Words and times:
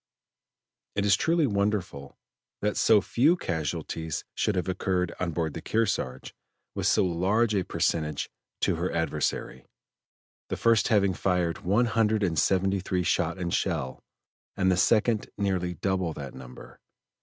It 0.95 1.05
is 1.05 1.15
truly 1.15 1.45
wonderful 1.45 2.17
that 2.63 2.75
so 2.75 3.01
few 3.01 3.37
casualties 3.37 4.23
should 4.33 4.55
have 4.55 4.67
occurred 4.67 5.13
on 5.19 5.29
board 5.29 5.53
the 5.53 5.61
Kearsarge 5.61 6.33
with 6.73 6.87
so 6.87 7.05
large 7.05 7.53
a 7.53 7.61
percentage 7.63 8.27
to 8.61 8.77
her 8.77 8.91
adversary 8.91 9.63
the 10.49 10.57
first 10.57 10.87
having 10.87 11.13
fired 11.13 11.59
one 11.59 11.85
hundred 11.85 12.23
and 12.23 12.39
seventy 12.39 12.79
three 12.79 13.03
shot 13.03 13.37
and 13.37 13.53
shell, 13.53 14.03
and 14.57 14.71
the 14.71 14.75
second 14.75 15.29
nearly 15.37 15.75
double 15.75 16.13
that 16.13 16.33
number. 16.33 16.79